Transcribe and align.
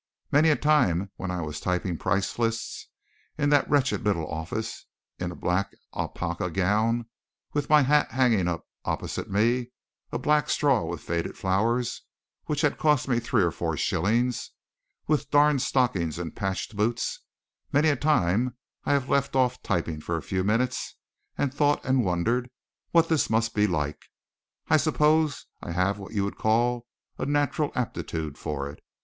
Many 0.31 0.49
a 0.49 0.55
time 0.55 1.11
when 1.17 1.29
I 1.29 1.41
was 1.41 1.59
typing 1.59 1.95
price 1.95 2.39
lists 2.39 2.87
in 3.37 3.51
that 3.51 3.69
wretched 3.69 4.01
little 4.03 4.25
office, 4.25 4.87
in 5.19 5.29
a 5.31 5.35
black 5.35 5.75
alpaca 5.95 6.49
gown, 6.49 7.05
with 7.53 7.69
my 7.69 7.83
hat 7.83 8.09
hanging 8.09 8.47
up 8.47 8.65
opposite 8.83 9.29
me, 9.29 9.69
a 10.11 10.17
black 10.17 10.49
straw 10.49 10.85
with 10.85 11.01
faded 11.01 11.37
flowers, 11.37 12.01
which 12.45 12.61
had 12.61 12.79
cost 12.79 13.07
me 13.07 13.19
three 13.19 13.43
or 13.43 13.51
four 13.51 13.77
shillings, 13.77 14.49
with 15.05 15.29
darned 15.29 15.61
stockings 15.61 16.17
and 16.17 16.35
patched 16.35 16.75
boots, 16.75 17.19
many 17.71 17.89
a 17.89 17.95
time 17.95 18.57
I 18.85 18.93
have 18.93 19.07
left 19.07 19.35
off 19.35 19.61
typing 19.61 20.01
for 20.01 20.17
a 20.17 20.23
few 20.23 20.43
minutes, 20.43 20.95
and 21.37 21.53
thought 21.53 21.85
and 21.85 22.03
wondered 22.03 22.49
what 22.89 23.07
this 23.07 23.29
must 23.29 23.53
be 23.53 23.67
like. 23.67 24.03
I 24.67 24.77
suppose 24.77 25.45
I 25.61 25.73
have 25.73 25.99
what 25.99 26.13
you 26.13 26.23
would 26.23 26.37
call 26.39 26.87
a 27.19 27.25
natural 27.27 27.71
aptitude 27.75 28.35
for 28.39 28.67
it. 28.67 28.83